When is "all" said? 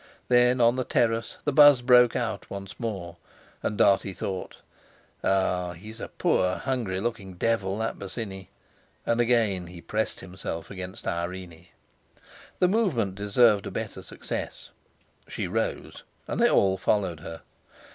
16.49-16.79